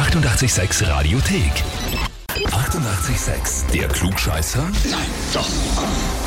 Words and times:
886 0.00 0.88
Radiothek. 0.88 1.52
88,6. 2.46 3.70
Der 3.70 3.86
Klugscheißer? 3.88 4.62
Nein, 4.90 5.06
doch. 5.34 5.46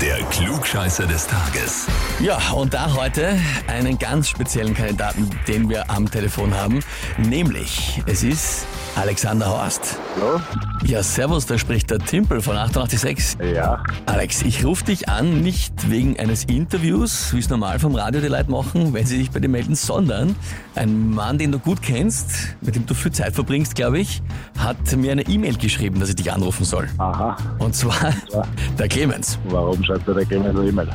Der 0.00 0.18
Klugscheißer 0.30 1.06
des 1.06 1.26
Tages. 1.26 1.86
Ja, 2.20 2.38
und 2.52 2.72
da 2.74 2.94
heute 2.94 3.36
einen 3.66 3.98
ganz 3.98 4.28
speziellen 4.28 4.74
Kandidaten, 4.74 5.28
den 5.48 5.68
wir 5.68 5.90
am 5.90 6.08
Telefon 6.10 6.54
haben, 6.54 6.80
nämlich 7.16 8.00
es 8.06 8.22
ist 8.22 8.66
Alexander 8.94 9.46
Horst. 9.48 9.98
Hallo? 10.16 10.40
Ja, 10.84 11.02
servus, 11.02 11.46
da 11.46 11.58
spricht 11.58 11.90
der 11.90 11.98
Timpel 11.98 12.40
von 12.40 12.56
886. 12.56 13.38
Ja, 13.54 13.82
Alex, 14.06 14.42
ich 14.42 14.64
rufe 14.64 14.84
dich 14.84 15.08
an, 15.08 15.40
nicht 15.42 15.90
wegen 15.90 16.18
eines 16.18 16.44
Interviews, 16.44 17.32
wie 17.34 17.38
es 17.40 17.48
normal 17.48 17.78
vom 17.78 17.94
Radio 17.94 18.20
die 18.20 18.28
Leute 18.28 18.50
machen, 18.50 18.92
wenn 18.94 19.06
sie 19.06 19.16
sich 19.18 19.30
bei 19.30 19.40
dir 19.40 19.48
melden, 19.48 19.74
sondern 19.74 20.34
ein 20.74 21.10
Mann, 21.10 21.38
den 21.38 21.50
du 21.52 21.58
gut 21.58 21.82
kennst, 21.82 22.56
mit 22.60 22.74
dem 22.76 22.86
du 22.86 22.94
viel 22.94 23.12
Zeit 23.12 23.34
verbringst, 23.34 23.74
glaube 23.74 23.98
ich, 23.98 24.22
hat 24.58 24.96
mir 24.96 25.12
eine 25.12 25.22
E-Mail 25.22 25.56
geschrieben, 25.56 25.98
dass 26.00 26.08
ich 26.08 26.16
dich 26.16 26.32
anrufen 26.32 26.64
soll. 26.64 26.88
aha. 26.98 27.36
Und 27.58 27.74
zwar 27.74 28.12
Ja. 28.32 28.42
der 28.78 28.88
Clemens. 28.88 29.38
Warum 29.48 29.82
schreibt 29.88 30.06
er 30.06 30.14
der 30.14 30.24
Gamer 30.26 30.52
so 30.52 30.62
E-Mail? 30.62 30.88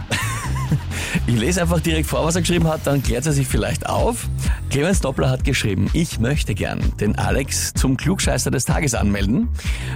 Ich 1.28 1.40
lese 1.40 1.62
einfach 1.62 1.80
direkt 1.80 2.08
vor, 2.08 2.26
was 2.26 2.36
er 2.36 2.42
geschrieben 2.42 2.68
hat, 2.68 2.82
dann 2.86 3.02
klärt 3.02 3.26
er 3.26 3.32
sich 3.32 3.48
vielleicht 3.48 3.88
auf. 3.88 4.28
Clemens 4.70 5.00
Doppler 5.02 5.30
hat 5.30 5.44
geschrieben, 5.44 5.90
ich 5.94 6.20
möchte 6.20 6.54
gern 6.54 6.80
den 7.00 7.18
Alex 7.18 7.74
zum 7.74 7.98
Klugscheißer 7.98 8.52
des 8.52 8.66
Tages 8.66 8.94
anmelden, 8.96 9.50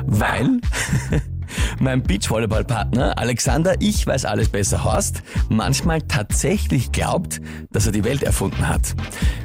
weil 0.05 0.61
mein 1.79 2.03
Beachvolleyballpartner 2.03 3.17
Alexander, 3.17 3.75
ich 3.79 4.05
weiß 4.05 4.25
alles 4.25 4.49
besser 4.49 4.83
Horst, 4.83 5.21
manchmal 5.49 6.01
tatsächlich 6.01 6.91
glaubt, 6.91 7.41
dass 7.71 7.85
er 7.85 7.91
die 7.91 8.03
Welt 8.03 8.23
erfunden 8.23 8.67
hat. 8.67 8.95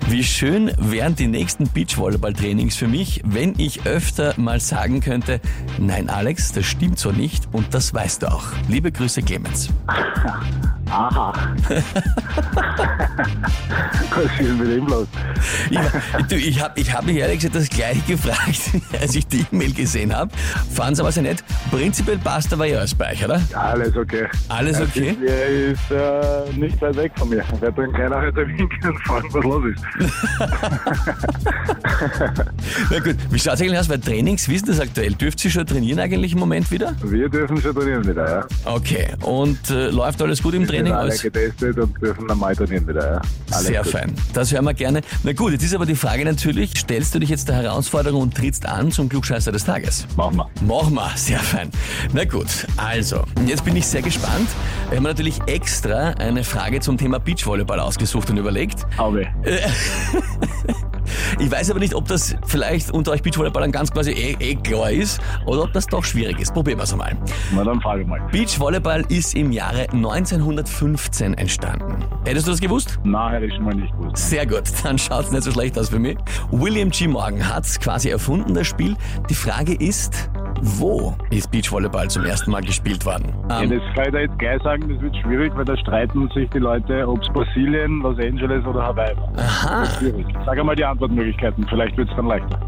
Wie 0.09 0.25
schön 0.25 0.73
wären 0.79 1.15
die 1.15 1.29
nächsten 1.29 1.69
Beachvolleyball-Trainings 1.69 2.77
für 2.77 2.89
mich, 2.89 3.23
wenn 3.25 3.59
ich 3.59 3.87
öfter 3.87 4.35
mal 4.37 4.61
sagen 4.61 5.01
könnte, 5.01 5.41
nein 5.79 6.09
Alex, 6.09 6.53
das 6.53 6.67
stimmt 6.67 6.99
so 6.99 7.13
nicht 7.13 7.49
und 7.53 7.75
das 7.75 7.95
weißt 7.95 8.23
du 8.23 8.33
auch. 8.33 8.45
Liebe 8.69 8.91
Grüße 8.93 9.23
Clemens. 9.23 9.69
Aha. 10.91 11.33
Ist 14.23 14.31
denn 14.39 14.59
mit 14.59 14.69
ihm 14.79 14.87
los? 14.87 15.07
Ich, 15.71 15.79
du, 16.29 16.37
ich 16.37 16.63
habe 16.63 16.79
ich 16.81 16.93
hab 16.93 17.05
mich 17.05 17.17
ehrlich 17.17 17.39
gesagt 17.39 17.57
das 17.57 17.69
gleiche 17.69 18.01
gefragt, 18.03 18.61
als 19.01 19.15
ich 19.15 19.27
die 19.27 19.45
E-Mail 19.53 19.73
gesehen 19.73 20.15
habe. 20.15 20.31
Fand 20.75 20.95
es 20.95 21.01
aber 21.01 21.13
sehr 21.13 21.23
nett. 21.25 21.43
Prinzipiell 21.71 22.19
passt 22.19 22.53
aber 22.53 22.67
ja 22.67 22.79
alles 22.79 22.95
bei 22.95 23.13
euch, 23.13 23.25
oder? 23.25 23.41
Alles 23.55 23.97
okay. 23.97 24.27
Alles 24.49 24.81
okay? 24.81 25.17
Er 25.27 25.47
ist 25.49 25.91
äh, 25.91 26.53
nicht 26.59 26.81
weit 26.81 26.97
weg 26.97 27.13
von 27.17 27.29
mir. 27.29 27.43
Er 27.61 27.73
bringt 27.73 27.95
keiner 27.95 28.21
heute 28.21 28.47
winken 28.47 28.89
und 28.89 28.99
fragen, 29.01 29.29
was 29.33 29.45
los 29.45 29.65
ist. 29.75 29.83
Na 32.91 32.99
gut, 33.01 33.17
wie 33.31 33.39
schaut 33.39 33.55
es 33.55 33.61
eigentlich 33.63 33.79
aus 33.79 33.89
bei 33.89 33.97
Trainings? 33.97 34.49
Wie 34.49 34.55
ist 34.55 34.69
das 34.69 34.81
aktuell? 34.81 35.13
Dürft 35.15 35.45
ihr 35.45 35.51
schon 35.51 35.67
trainieren 35.67 35.99
eigentlich 35.99 36.33
im 36.33 36.39
Moment 36.39 36.71
wieder? 36.71 36.95
Wir 37.03 37.29
dürfen 37.29 37.61
schon 37.61 37.75
trainieren 37.75 38.07
wieder, 38.07 38.29
ja. 38.29 38.47
Okay, 38.65 39.09
und 39.23 39.71
äh, 39.71 39.89
läuft 39.91 40.21
alles 40.23 40.43
gut 40.43 40.55
im 40.55 40.63
Wir 40.63 40.69
Training? 40.69 40.87
sind 40.93 40.95
alle 40.95 41.17
getestet 41.17 41.79
und 41.79 42.01
dürfen 42.03 42.27
normal 42.27 42.55
trainieren 42.57 42.87
wieder, 42.89 43.13
ja. 43.15 43.21
Alles 43.51 43.67
sehr 43.67 43.83
gut. 43.83 43.93
fein. 43.93 44.12
Das 44.33 44.53
hören 44.53 44.65
wir 44.65 44.75
gerne. 44.75 45.03
Na 45.23 45.33
gut, 45.33 45.53
jetzt 45.53 45.63
ist 45.63 45.75
aber 45.75 45.87
die 45.87 45.95
Frage 45.95 46.25
natürlich, 46.25 46.79
stellst 46.79 47.15
du 47.15 47.19
dich 47.19 47.31
jetzt 47.31 47.49
der 47.49 47.57
Herausforderung 47.57 48.23
und 48.23 48.35
trittst 48.35 48.67
an 48.67 48.91
zum 48.91 49.09
Klugscheißer 49.09 49.53
des 49.53 49.65
Tages? 49.65 50.07
Machen 50.17 50.37
wir. 50.37 50.49
Machen 50.67 50.95
wir, 50.95 51.11
sehr 51.17 51.39
fein. 51.39 51.71
Na 52.13 52.25
gut, 52.25 52.67
also, 52.77 53.25
jetzt 53.47 53.65
bin 53.65 53.77
ich 53.77 53.87
sehr 53.87 54.03
gespannt. 54.03 54.49
Wir 54.89 54.97
haben 54.97 55.05
natürlich 55.05 55.41
extra 55.47 56.11
eine 56.11 56.45
Frage 56.45 56.81
zum 56.81 56.99
Thema 56.99 57.19
Beachvolleyball 57.19 57.81
ausgesucht 57.81 58.31
und 58.31 58.37
überlegt. 58.37 58.87
Aber 58.97 59.23
Ich 61.39 61.51
weiß 61.51 61.71
aber 61.71 61.81
nicht, 61.81 61.95
ob 61.95 62.07
das 62.09 62.37
vielleicht 62.47 62.91
unter 62.91 63.13
euch 63.13 63.23
Beachvolleyballern 63.23 63.73
ganz 63.73 63.91
quasi 63.91 64.13
eh, 64.13 64.37
eh 64.39 64.55
klar 64.57 64.91
ist 64.91 65.21
oder 65.47 65.63
ob 65.63 65.73
das 65.73 65.87
doch 65.87 66.05
schwierig 66.05 66.39
ist. 66.41 66.53
Probieren 66.53 66.79
wir 66.79 66.85
es 66.85 66.93
einmal. 66.93 67.17
na 67.55 67.65
dann 67.65 67.81
frage 67.81 68.05
mal. 68.05 68.21
Beachvolleyball 68.31 69.05
ist 69.09 69.35
im 69.35 69.53
Jahre 69.53 69.89
1915 69.93 71.35
entstanden. 71.35 72.05
Hättest 72.25 72.47
du 72.47 72.51
das 72.53 72.61
gewusst? 72.61 72.99
Nein, 73.05 73.33
hätte 73.33 73.47
ich 73.47 73.55
schon 73.55 73.65
mal 73.65 73.75
nicht 73.75 73.93
gewusst. 73.93 74.29
Sehr 74.29 74.47
gut, 74.47 74.65
dann 74.83 74.99
schaut's 74.99 75.31
nicht 75.31 75.43
so 75.45 75.53
schlecht 75.53 75.79
aus 75.79 75.89
für 75.89 75.99
mich. 75.99 76.17
William 76.51 76.91
G. 76.91 77.09
Morgan 77.09 77.49
hat's 77.49 77.79
quasi 77.79 78.11
erfunden, 78.11 78.55
das 78.55 78.67
Spiel. 78.67 78.97
Die 79.29 79.35
Frage 79.35 79.75
ist, 79.75 80.31
wo 80.65 81.15
ist 81.31 81.51
Beachvolleyball 81.51 82.09
zum 82.09 82.25
ersten 82.25 82.51
Mal 82.53 82.63
gespielt 82.63 83.05
worden? 83.05 83.35
Ja, 83.51 83.63
Ähm, 83.63 83.71
das 83.71 83.81
kann 83.95 84.07
ich 84.07 84.13
da 84.13 84.19
jetzt 84.21 84.39
gleich 84.39 84.63
sagen, 84.63 84.89
das 84.89 85.01
wird 85.03 85.17
schwierig, 85.17 85.53
weil 85.57 85.65
da 85.65 85.77
streiten 85.77 86.29
sich 86.35 86.49
die 86.51 86.59
Leute, 86.59 87.07
ob 87.09 87.21
es 87.21 87.29
Brasilien, 87.33 88.01
Los 88.01 88.17
Angeles 88.19 88.65
oder 88.65 88.83
Hawaii 88.83 89.17
war. 89.17 89.33
aha, 89.39 89.85
Schwierig. 89.99 90.27
Sag 90.47 90.59
einmal 90.59 90.77
die 90.77 90.85
Antwortmöglichkeiten, 90.85 91.67
vielleicht 91.69 91.97
wird 91.97 92.09
es 92.11 92.17
dann 92.17 92.27
leichter. 92.27 92.61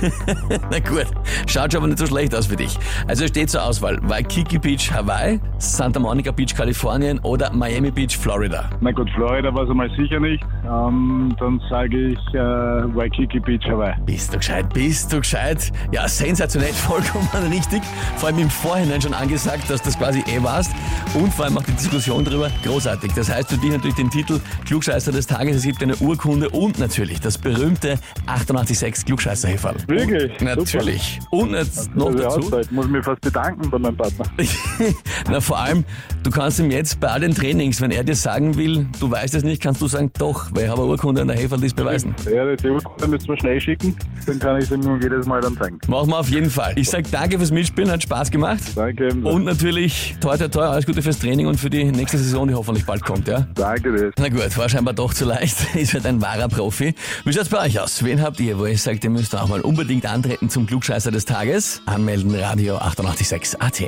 na 0.70 0.78
gut, 0.80 1.06
schaut 1.46 1.72
schon 1.72 1.80
aber 1.80 1.88
nicht 1.88 1.98
so 1.98 2.06
schlecht 2.06 2.34
aus 2.34 2.46
für 2.46 2.56
dich. 2.56 2.78
Also 3.06 3.24
es 3.24 3.30
steht 3.30 3.50
zur 3.50 3.62
Auswahl 3.64 3.98
Waikiki 4.02 4.58
Beach, 4.58 4.92
Hawaii, 4.92 5.40
Santa 5.58 6.00
Monica 6.00 6.30
Beach, 6.30 6.54
Kalifornien 6.54 7.18
oder 7.20 7.52
Miami 7.52 7.90
Beach, 7.90 8.16
Florida. 8.16 8.68
Na 8.80 8.92
gut, 8.92 9.08
Florida 9.10 9.54
war 9.54 9.64
es 9.64 9.70
einmal 9.70 9.90
sicher 9.96 10.20
nicht. 10.20 10.42
Ähm, 10.64 11.34
dann 11.38 11.60
sage 11.70 12.08
ich 12.08 12.34
äh, 12.34 12.38
Waikiki 12.38 13.40
Beach, 13.40 13.64
Hawaii. 13.66 13.94
Bist 14.04 14.32
du 14.32 14.38
gescheit, 14.38 14.72
bist 14.72 15.12
du 15.12 15.18
gescheit? 15.18 15.72
Ja, 15.92 16.08
sensationell, 16.08 16.72
vollkommen 16.72 17.28
richtig. 17.50 17.82
Vor 18.16 18.28
allem 18.28 18.38
im 18.38 18.50
Vorhinein 18.50 19.00
schon 19.00 19.14
angesagt, 19.14 19.68
dass 19.70 19.82
das 19.82 19.98
quasi 19.98 20.22
eh 20.26 20.42
warst. 20.42 20.72
Und 21.14 21.32
vor 21.32 21.46
allem 21.46 21.58
auch 21.58 21.62
die 21.62 21.72
Diskussion 21.72 22.24
darüber, 22.24 22.50
großartig. 22.64 23.12
Das 23.14 23.32
heißt 23.32 23.50
für 23.50 23.58
dich 23.58 23.70
natürlich 23.70 23.96
den 23.96 24.10
Titel 24.10 24.40
Klugscheißer 24.66 25.12
des 25.12 25.26
Tages. 25.26 25.56
Es 25.56 25.62
gibt 25.62 25.82
eine 25.82 25.96
Urkunde 25.96 26.50
und 26.50 26.78
natürlich 26.78 27.20
das 27.20 27.38
berühmte 27.38 27.98
886 28.26 29.04
klugscheißer 29.06 29.48
Wirklich? 29.86 30.40
Natürlich. 30.40 31.18
Und 31.30 31.52
jetzt 31.52 31.94
noch 31.94 32.14
dazu. 32.14 32.38
Auszeit. 32.38 32.72
muss 32.72 32.88
mich 32.88 33.04
fast 33.04 33.20
bedanken 33.20 33.70
bei 33.70 33.78
meinem 33.78 33.96
Partner. 33.96 34.24
Na, 35.30 35.40
vor 35.40 35.58
allem, 35.58 35.84
du 36.22 36.30
kannst 36.30 36.58
ihm 36.58 36.70
jetzt 36.70 36.98
bei 37.00 37.08
all 37.08 37.20
den 37.20 37.34
Trainings, 37.34 37.80
wenn 37.80 37.90
er 37.90 38.04
dir 38.04 38.16
sagen 38.16 38.56
will, 38.56 38.86
du 39.00 39.10
weißt 39.10 39.34
es 39.34 39.44
nicht, 39.44 39.62
kannst 39.62 39.80
du 39.80 39.86
sagen, 39.86 40.10
doch, 40.18 40.48
weil 40.52 40.64
ich 40.64 40.70
habe 40.70 40.82
eine 40.82 40.90
Urkunde 40.90 41.22
an 41.22 41.28
der 41.28 41.36
Häferl, 41.36 41.60
die 41.60 41.66
es 41.66 41.74
beweisen. 41.74 42.14
Ja, 42.24 42.54
die 42.54 42.68
Urkunde 42.68 43.08
müssen 43.08 43.28
wir 43.28 43.36
schnell 43.38 43.60
schicken, 43.60 43.96
dann 44.26 44.38
kann 44.38 44.58
ich 44.58 44.64
es 44.64 44.70
ihm 44.70 45.00
jedes 45.00 45.26
Mal 45.26 45.40
dann 45.40 45.56
zeigen. 45.56 45.78
Machen 45.88 46.10
wir 46.10 46.18
auf 46.18 46.28
jeden 46.28 46.50
Fall. 46.50 46.72
Ich 46.76 46.90
sag 46.90 47.10
danke 47.10 47.38
fürs 47.38 47.50
Mitspielen, 47.50 47.90
hat 47.90 48.02
Spaß 48.02 48.30
gemacht. 48.30 48.60
Danke 48.74 49.06
ebenso. 49.06 49.28
Und 49.28 49.44
natürlich, 49.44 50.16
toi, 50.20 50.36
toi, 50.36 50.48
toi, 50.48 50.64
alles 50.66 50.86
Gute 50.86 51.02
fürs 51.02 51.18
Training 51.18 51.46
und 51.46 51.58
für 51.58 51.70
die 51.70 51.84
nächste 51.84 52.18
Saison, 52.18 52.48
die 52.48 52.54
hoffentlich 52.54 52.84
bald 52.86 53.02
kommt, 53.02 53.28
ja? 53.28 53.46
Danke 53.54 53.92
dir. 53.92 54.12
Na 54.18 54.28
gut, 54.28 54.56
war 54.56 54.68
scheinbar 54.68 54.94
doch 54.94 55.14
zu 55.14 55.24
leicht. 55.24 55.56
Ist 55.74 55.94
halt 55.94 56.06
ein 56.06 56.20
wahrer 56.20 56.48
Profi. 56.48 56.94
Wie 57.24 57.32
schaut's 57.32 57.48
bei 57.48 57.64
euch 57.64 57.78
aus? 57.80 58.02
Wen 58.04 58.20
habt 58.22 58.40
ihr, 58.40 58.58
wo 58.58 58.66
ihr 58.66 58.76
sagt, 58.78 59.04
ihr 59.04 59.10
müsst 59.10 59.34
auch 59.36 59.48
mal 59.48 59.60
unbedingt 59.76 60.06
antreten 60.06 60.48
zum 60.48 60.66
Klugscheißer 60.66 61.10
des 61.10 61.26
Tages? 61.26 61.82
Anmelden, 61.84 62.34
Radio 62.34 62.78
886 62.78 63.60
AT. 63.60 63.80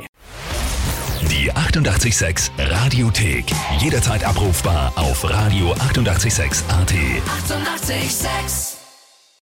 Die 1.31 1.51
88,6 1.51 2.51
Radiothek. 2.59 3.45
Jederzeit 3.79 4.23
abrufbar 4.23 4.93
auf 4.95 5.25
radio886.at. 5.25 6.93
88,6. 6.93 7.89
Eighty-eight, 7.89 8.11
sex. 8.11 8.68